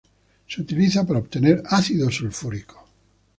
Se 0.47 0.59
utiliza 0.59 1.05
para 1.05 1.19
obtener 1.19 1.61
ácido 1.69 2.09
sulfúrico. 2.09 2.87